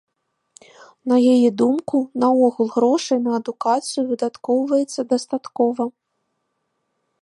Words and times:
На 1.11 1.15
яе 1.33 1.49
думку, 1.63 1.97
наогул 2.25 2.67
грошай 2.77 3.19
на 3.27 3.31
адукацыю 3.43 4.03
выдаткоўваецца 4.15 5.01
дастаткова. 5.17 5.83